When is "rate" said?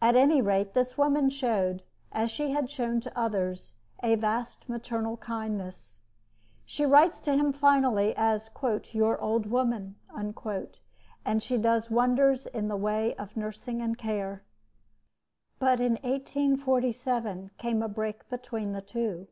0.40-0.74